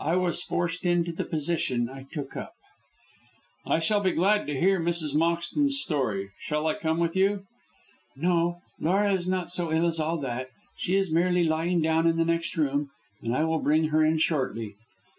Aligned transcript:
I 0.00 0.16
was 0.16 0.42
forced 0.42 0.86
into 0.86 1.12
the 1.12 1.26
position 1.26 1.90
I 1.90 2.06
took 2.10 2.38
up." 2.38 2.54
"I 3.66 3.80
shall 3.80 4.00
be 4.00 4.12
glad 4.12 4.46
to 4.46 4.58
hear 4.58 4.80
Mrs. 4.80 5.14
Moxton's 5.14 5.78
story. 5.78 6.30
Shall 6.40 6.66
I 6.66 6.72
come 6.72 6.98
with 6.98 7.14
you?" 7.14 7.44
"No, 8.16 8.62
Laura 8.80 9.12
is 9.12 9.28
not 9.28 9.50
so 9.50 9.70
ill 9.70 9.84
as 9.84 10.00
all 10.00 10.16
that; 10.20 10.48
she 10.74 10.96
is 10.96 11.12
merely 11.12 11.44
lying 11.44 11.82
down 11.82 12.06
in 12.06 12.16
the 12.16 12.24
next 12.24 12.56
room 12.56 12.92
and 13.20 13.36
I 13.36 13.44
will 13.44 13.60
bring 13.60 13.88
her 13.88 14.02
in 14.02 14.16
shortly." 14.16 14.76